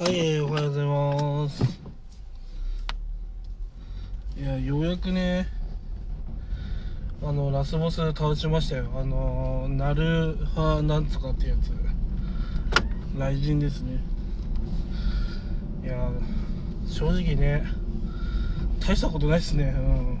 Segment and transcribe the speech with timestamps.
[0.00, 1.64] はい、おはようございます。
[4.38, 5.48] いや、ようやくね、
[7.20, 8.92] あの、ラスボス倒しましたよ。
[8.94, 11.72] あの、ナルハなんとかってやつ。
[13.14, 14.00] 雷神ですね。
[15.82, 16.12] いや、
[16.86, 17.64] 正直ね、
[18.78, 19.74] 大したことないっすね。
[19.76, 20.18] うん。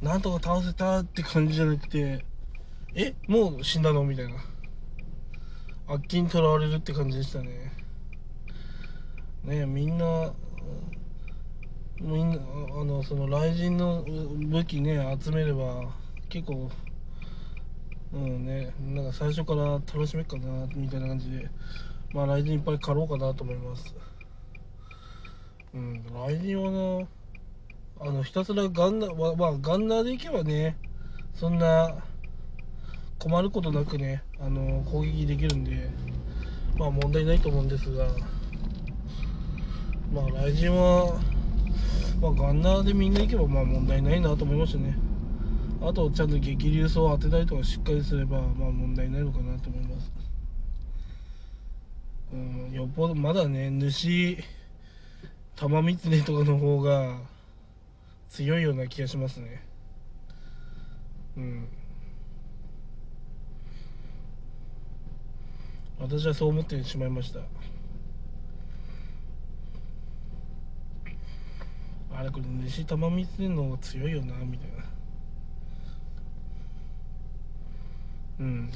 [0.00, 2.24] なんとか倒せたって感じじゃなくて、
[2.94, 4.02] え、もう死んだの？
[4.02, 4.36] みたいな。
[5.88, 7.78] 悪鬼に囚われるって感じでしたね。
[9.50, 10.32] ねみんな
[12.00, 15.90] みんなあのその雷神の武器ね集めれば
[16.28, 16.70] 結構
[18.12, 21.50] うんねなんか最初から楽しめっかなみたいな感じで
[22.12, 23.94] まあ雷神いっぱい狩ろうかなと思います。
[25.74, 27.06] うん雷神はな
[28.00, 30.76] あのひたすらガンナーまあガンナーでいけばね
[31.34, 31.96] そんな
[33.18, 35.90] 困ることなくねあの攻撃できるんで
[36.78, 38.06] まあ問題ないと思うんですが。
[40.12, 41.20] まあ雷神は、
[42.20, 44.96] まあ、ガンナーでみんな行けばまあ問題ないなと思いましたね。
[45.82, 50.12] あとちゃんと激流層を当てたりとかしっかりすればまあ問題ないのかなと思います。
[52.32, 54.36] うんよっぽどまだね主
[55.56, 57.18] 玉狐とかの方が
[58.28, 59.62] 強いような気がしますね。
[61.36, 61.68] うん。
[65.98, 67.40] 私はそう思ってしまいました。
[72.20, 74.84] あれこれ西玉光の方が強いよなみたいな。
[78.40, 78.70] うん。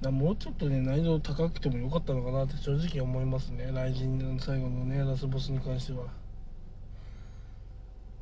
[0.00, 3.64] だもうちょっとね難易度高くてもよかったのかなって正直思いますね。
[3.66, 6.04] 雷神の最後のねラスボスに関しては。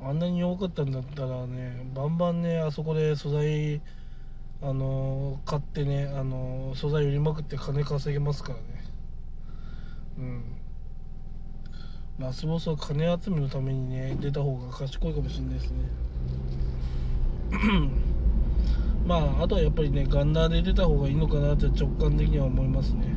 [0.01, 3.79] あんなに弱かったんだったらねバンバンねあそこで素材
[4.63, 8.63] あの買ってねあの素材売りまくって金稼げますからね。
[10.17, 10.58] うん。
[12.19, 15.77] ラスボスは金集めのためにね出た方が賢いかもしれないですね。
[19.07, 23.15] まああとはやっぱりねガンナーで出た方がいいのかなって直感的には思いますね。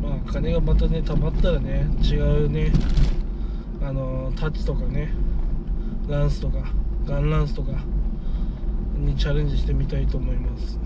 [0.00, 0.10] うん。
[0.10, 2.72] まあ金がまたね貯まったらね違うね
[3.82, 5.12] あのタッチとかね
[6.08, 6.72] ランスとか
[7.04, 7.72] ガンランスとか
[8.96, 10.78] にチャレンジしてみたいと思います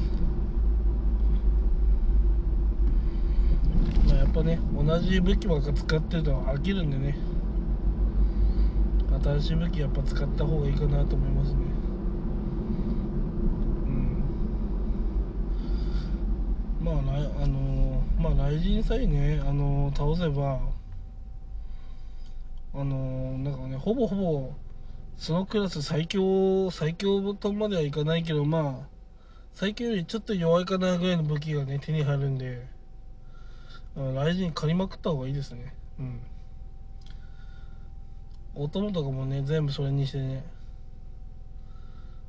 [4.06, 7.16] まあやっぱね同じ武器ばっか使ってると飽きるんでね。
[9.24, 11.60] 新しい武器やっぱ使った方がいいかなと思いますね。
[13.86, 14.22] うん。
[16.84, 16.96] まあ
[17.42, 20.60] あのーまあ雷神さえねあのー倒せば
[22.74, 24.52] あのーなんかねほぼほぼ
[25.16, 28.88] そのクラス最強最強とまではいかないけどまあ
[29.54, 32.75] 最強よりちょっと弱いかなぐらいの武器がね手に入るんで。
[33.96, 35.74] あ雷神借りまくった方がいいですね。
[35.98, 36.20] うん。
[38.54, 40.44] お供とかもね全部それにしてね。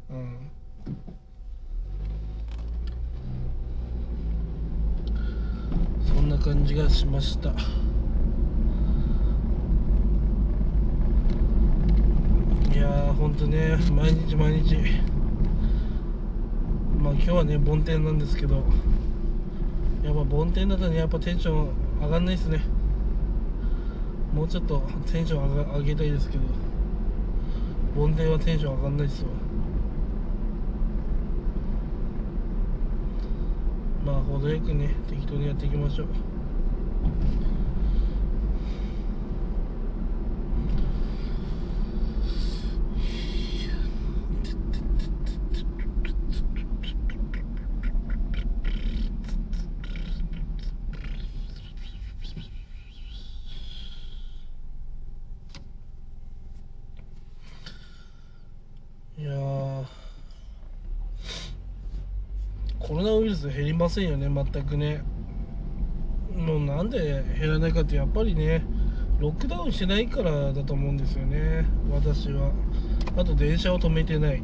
[0.10, 0.38] うん。
[6.06, 7.50] そんな感じがしました。
[7.50, 7.54] い
[12.80, 14.76] やーほんとね毎日毎日。
[16.98, 18.64] まあ今日はね梵天なんですけど。
[20.08, 21.70] やっぱ梵天だとねやっぱテンション
[22.02, 22.62] 上がんないですね。
[24.34, 24.82] もうちょっと
[25.12, 26.44] テンション上が上げたいですけど
[27.94, 29.30] 梵天はテンション上がんないっすわ。
[34.06, 36.08] まあ程よくね適当にやっていきましょう
[59.20, 59.86] いやー
[62.78, 65.04] コロナウイルス減りませんよね全くね。
[66.36, 68.64] もうなんで減らないかってやっぱりね
[69.20, 72.52] ロックダウンしないからだと思うんですよね私は。
[73.16, 74.42] あと電車を止めてない。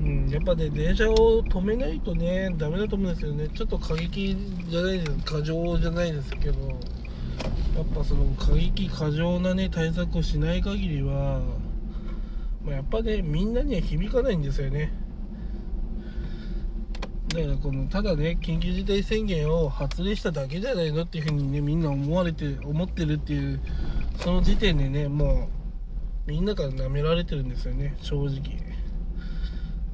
[0.00, 3.48] うんやっぱね電車を止めないとねダメだと思うんですよね。
[3.48, 4.36] ちょっと過激
[4.68, 11.42] じゃないです過剰じゃないですけどやっぱその過激過剰なね対策をしない限りは
[12.64, 14.92] ま、やっぱねみんなには響かないんですよね。
[17.30, 23.60] だからこのただね緊急事態宣言を発令しただけじゃないのっていうふうにねみんな思われて思ってるっていう
[24.18, 25.48] その時点でねも
[26.26, 27.96] うみんなから舐められてるんですよね。
[28.00, 28.40] 正直。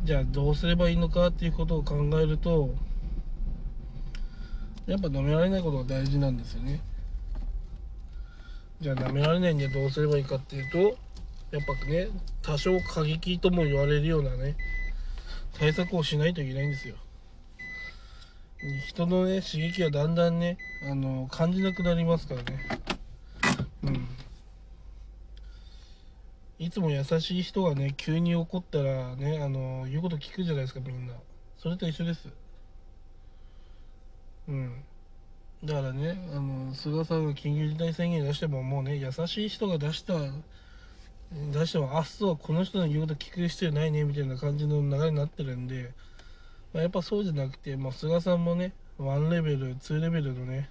[0.05, 2.71] じゃあどうすればいいのかっていうことを考えると
[4.87, 6.81] やっぱ舐められないことが大事なんですよね。
[8.81, 12.09] じゃあ舐められないんでどうすればいいかっていうとやっぱね
[12.41, 14.57] 多少過激とも言われるようなね
[15.59, 16.97] 対策をしないといけないんですよ。
[18.87, 20.59] 人のね刺激はだんだんね
[20.91, 22.69] あの感じなくなりますからね。
[23.85, 24.09] うん。
[26.59, 31.15] いつも優しい人がね急に怒ったらねあの言うこと聞くじゃないですかみんな。
[31.59, 32.29] それと一緒です。
[34.49, 34.85] うん。
[35.65, 40.15] だからねあの菅さんが緊急事態宣言出してももうね優しい人が出した
[41.53, 45.93] 出してもあっそうこの人の言うこと聞く必要ないねみたいな感じの流れになってるんで、
[46.73, 50.71] まあ、やっぱそうじゃなくて、まあ、菅さんもね1レベル2レベルのね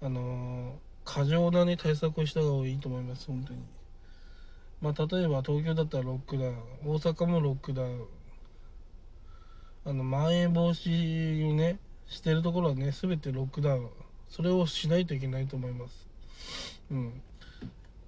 [0.00, 0.72] あのー、
[1.04, 3.60] 過剰なね対策をした方がいいと思います本当に。
[4.80, 8.04] まあ例えば東京だったらロックダウン大阪もロックダウン。
[9.84, 13.88] あのまん延防止をねしてるところはね全てロックダウン。
[14.28, 16.06] それをしないといけないと思います。
[16.90, 17.22] うん。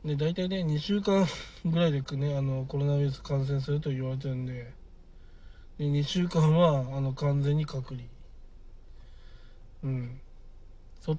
[0.05, 1.27] で大体ね2週間
[1.65, 4.73] ぐらいでねあのコロナウイルス感染すると言われてるんで
[5.81, 8.06] で2週間はあの完全に隔離。
[9.82, 10.21] うん。
[11.00, 11.17] そ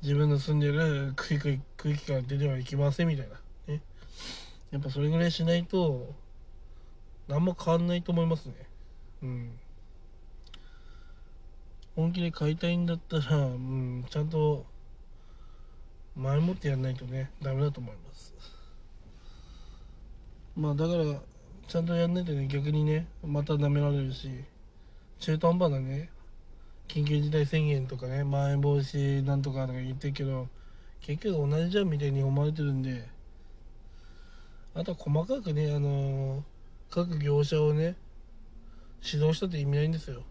[0.00, 3.34] 自分の住んでる区域区域から出てはいけませんみたいな。
[3.66, 3.82] ね。
[4.70, 6.14] やっぱそれぐらいしないと
[7.26, 8.54] 何も変わんないと思いますね。
[9.24, 9.58] うん。
[11.96, 14.66] 本気で買いたいんだったら、うん、ちゃんと
[16.14, 18.32] 前もってやんないとねダメだと思います。
[20.54, 21.04] まあだから
[21.70, 24.28] ちゃんとやんないとね逆にねまた舐められるし。
[25.20, 26.10] 中途半端なね
[26.88, 30.48] 緊急事態宣言とかねまん延防止なんとかとか言ってるけど
[31.00, 33.08] 結局同じじゃんみたいに思われてるんで。
[34.74, 36.42] あと細かくねあのー、
[36.90, 37.94] 各業者をね
[39.00, 40.24] 指導したって意味ないんですよ。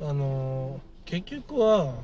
[0.00, 1.96] あのー、結局は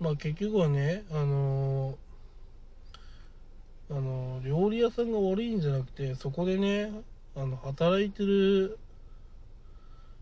[0.00, 6.90] まあ結局はね、あのー、あの、料理屋さんが悪いんじゃなくて、そこでね、
[7.36, 8.78] あの、働いてる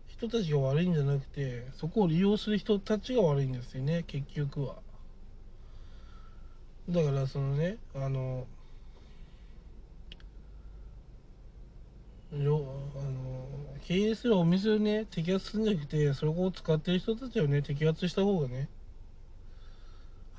[0.07, 4.75] 人たちが悪いんじゃなくて、そこを利用する人たちが悪いんですよね、結局は。
[6.89, 8.47] だからそのね、あの、
[12.31, 13.49] あの
[13.81, 18.69] 経営するお店をね摘発するんじゃなくてそこを使ってる人たちをね摘発した方がね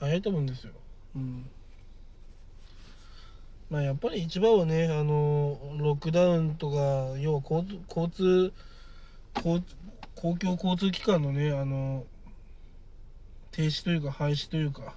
[0.01, 0.73] 早いと思うんですよ。
[1.15, 1.51] うん
[3.69, 8.53] まあ、やっぱり一番はね、あのロックダウンとか、要は交通
[9.37, 9.65] 交
[10.17, 12.05] 公共交通機関のね、あの
[13.53, 14.97] 停止というか廃止というか。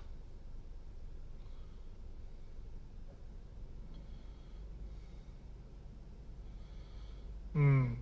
[7.54, 7.98] うん。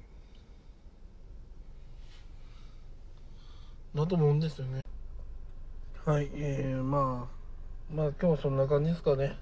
[3.94, 4.81] だと思うんですよね。
[6.04, 9.38] はい、えー、まあ、まあ今日はそんな感じですかね。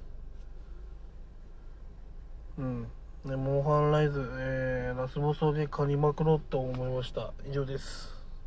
[2.58, 2.82] うん。
[3.24, 7.32] ね、モンハンライズ、えー、ラスボスをね、借りまくろうと思いました。
[7.50, 8.19] 以上です。